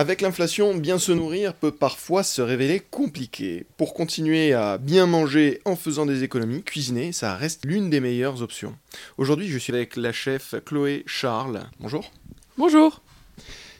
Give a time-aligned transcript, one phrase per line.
[0.00, 3.66] Avec l'inflation, bien se nourrir peut parfois se révéler compliqué.
[3.76, 8.40] Pour continuer à bien manger en faisant des économies, cuisiner, ça reste l'une des meilleures
[8.40, 8.74] options.
[9.18, 11.68] Aujourd'hui, je suis avec la chef Chloé Charles.
[11.80, 12.10] Bonjour.
[12.56, 13.02] Bonjour.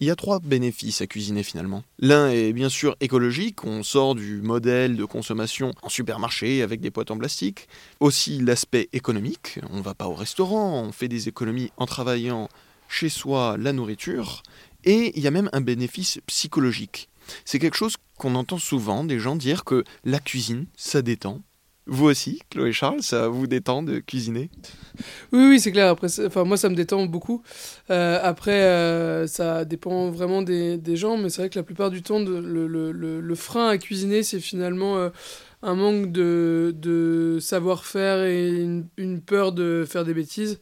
[0.00, 1.84] Il y a trois bénéfices à cuisiner finalement.
[1.98, 6.90] L'un est bien sûr écologique, on sort du modèle de consommation en supermarché avec des
[6.90, 7.68] potes en plastique.
[8.00, 12.48] Aussi l'aspect économique, on va pas au restaurant, on fait des économies en travaillant
[12.88, 14.42] chez soi la nourriture.
[14.86, 17.08] Et il y a même un bénéfice psychologique.
[17.44, 21.42] C'est quelque chose qu'on entend souvent des gens dire que la cuisine, ça détend.
[21.88, 24.50] Vous aussi, Chloé Charles, ça vous détend de cuisiner?
[25.32, 25.88] Oui, oui, c'est clair.
[25.88, 27.42] Après, enfin, moi, ça me détend beaucoup.
[27.90, 32.02] Euh, après, euh, ça dépend vraiment des, gens, mais c'est vrai que la plupart du
[32.02, 35.10] temps, le, frein à cuisiner, c'est finalement euh,
[35.62, 38.48] un manque de, savoir-faire et
[38.96, 40.58] une, peur de faire des bêtises.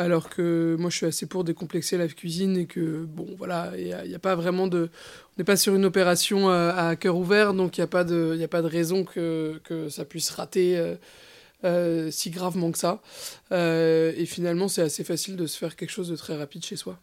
[0.00, 3.84] Alors que moi, je suis assez pour décomplexer la cuisine et que, bon, voilà, il
[4.08, 4.88] n'y a, pas vraiment de.
[5.26, 8.04] On n'est pas sur une opération à, à cœur ouvert, donc il n'y a, pas
[8.04, 10.78] de, a pas de raison que, que ça puisse rater.
[10.78, 10.94] Euh,
[11.64, 13.02] euh, si gravement que ça.
[13.52, 16.76] Euh, et finalement, c'est assez facile de se faire quelque chose de très rapide chez
[16.76, 16.98] soi.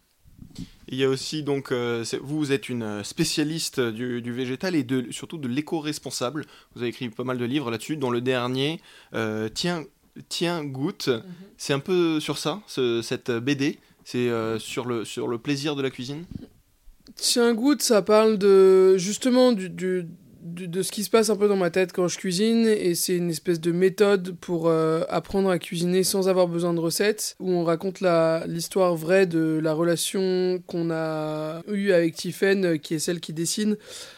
[0.89, 5.37] Il y a aussi donc, euh, vous, êtes une spécialiste du, végétal et de, surtout
[5.37, 6.45] de l'éco-responsable.
[6.73, 8.81] Vous avez écrit pas mal de livres là-dessus, dont le dernier,
[9.13, 9.49] euh,
[10.29, 11.07] Tiens, goûte.
[11.07, 11.23] Mhm.
[11.57, 13.79] C'est un peu sur ça, ce, cette BD.
[14.03, 16.23] C'est euh, sur, le, sur le plaisir de la cuisine.
[17.15, 20.07] Tiens, goûte, ça parle de justement du, du
[20.65, 23.15] de, ce qui se passe un peu dans ma tête quand je cuisine et c'est
[23.15, 27.51] une espèce de méthode pour euh, apprendre à cuisiner sans avoir besoin de recettes où
[27.51, 28.01] on raconte
[28.47, 33.33] l'histoire vraie de la relation qu'on a eue avec Tiffen euh, qui est celle qui
[33.33, 33.77] dessine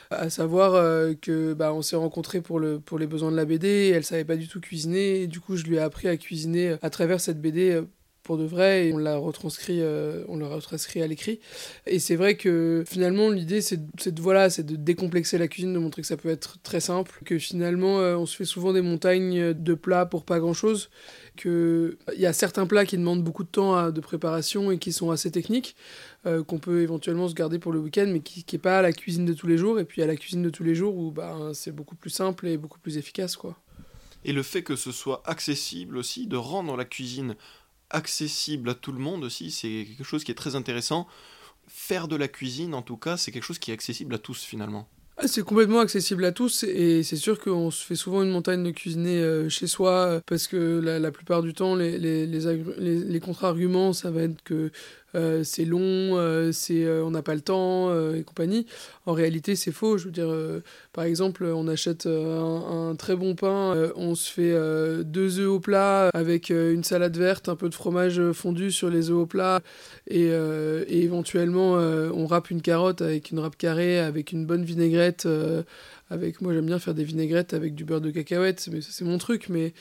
[0.09, 3.45] à savoir euh, que bah, on s'est rencontrés pour, le, pour les besoins de la
[3.45, 6.07] BD et elle savait pas du tout cuisiner et du coup je lui ai appris
[6.07, 7.81] à cuisiner à travers cette BD
[8.29, 11.39] pour de vrai et on l'a retranscrit, euh, on l'a retranscrit à l'écrit.
[11.87, 15.79] Et c'est vrai que finalement l'idée c'est de, voilà, c'est de décomplexer la cuisine, de
[15.79, 18.83] montrer que ça peut être très simple, que finalement euh, on se fait souvent des
[18.83, 20.91] montagnes de plats pour pas grand chose,
[21.37, 24.93] que il y a certains plats qui demandent beaucoup de temps de préparation et qui
[24.93, 25.75] sont assez techniques.
[26.27, 29.25] Euh, qu'on peut éventuellement se garder pour le week-end, mais qui n'est pas la cuisine
[29.25, 29.79] de tous les jours.
[29.79, 32.45] Et puis à la cuisine de tous les jours où bah, c'est beaucoup plus simple
[32.45, 33.37] et beaucoup plus efficace.
[33.37, 33.57] quoi.
[34.25, 37.35] Et le fait que ce soit accessible aussi, de rendre la cuisine
[37.89, 41.07] accessible à tout le monde aussi, c'est quelque chose qui est très intéressant.
[41.67, 44.43] Faire de la cuisine, en tout cas, c'est quelque chose qui est accessible à tous
[44.43, 44.87] finalement.
[45.21, 48.63] Ah, c'est complètement accessible à tous et c'est sûr qu'on se fait souvent une montagne
[48.63, 52.99] de cuisiner euh, chez soi euh, parce que la, plupart du temps, les, les, les,
[53.03, 54.71] les contre-arguments, ça va être que
[55.15, 58.65] euh, c'est long, euh, c'est euh, on n'a pas le temps et compagnie.
[59.05, 59.97] En réalité, c'est faux.
[59.97, 60.29] Je veux dire,
[60.93, 66.09] par exemple, on achète un, très bon pain, on se fait deux œufs au plat
[66.13, 69.61] avec une salade verte, un peu de fromage fondu sur les œufs au plat
[70.07, 70.29] et,
[70.89, 75.27] éventuellement on râpe une carotte avec une râpe carrée, avec une bonne vinaigrette
[76.11, 79.19] avec moi j'aime bien faire des vinaigrettes avec du beurre de cacahuète mais c'est mon
[79.19, 79.73] truc mais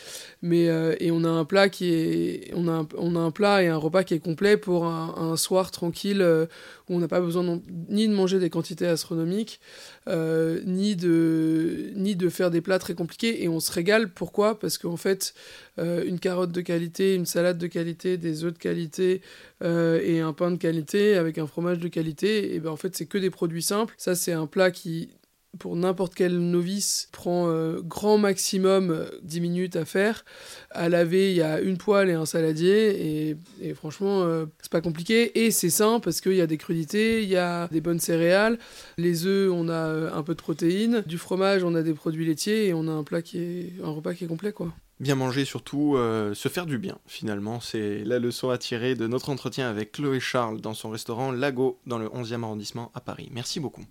[0.43, 0.65] mais
[1.01, 3.77] et on a un plat qui est on a on a un plat et un
[3.77, 6.47] repas qui est complet pour un, un soir tranquille euh,
[6.89, 9.61] où on n'a pas besoin ni de manger des quantités astronomiques
[10.09, 13.43] euh, ni de ni de faire des plats très compliqués.
[13.43, 14.11] Et on se régale.
[14.11, 14.59] Pourquoi?
[14.59, 15.35] Parce qu'en fait
[15.79, 19.23] une carotte de qualité une salade de qualité des œufs de qualité
[19.63, 23.07] et un pain de qualité avec un fromage de qualité et ben en fait c'est
[23.07, 23.95] que des produits simples.
[23.97, 25.11] Ça c'est un plat qui
[25.59, 30.25] pour n'importe quel novice, prend euh, grand maximum 10 euh, minutes à faire.
[30.71, 34.81] À laver, il y a une poêle et un saladier, et, franchement, euh, c'est pas
[34.81, 35.45] compliqué.
[35.45, 38.59] Et c'est sain parce qu'il y a des crudités, il y a des bonnes céréales.
[38.99, 41.03] Les œufs, on a un peu de protéines.
[41.07, 43.91] Du fromage, on a des produits laitiers, et on a un plat qui est un
[43.91, 44.73] repas qui est complet, quoi.
[45.01, 45.97] Bien manger, surtout
[46.35, 47.61] se faire du bien, finalement.
[47.61, 51.79] C'est la leçon à tirer de notre entretien avec Chloé Charles dans son restaurant Lago,
[51.87, 53.29] dans le 11e arrondissement à Paris.
[53.33, 53.85] Merci beaucoup.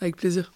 [0.00, 0.52] Avec plaisir.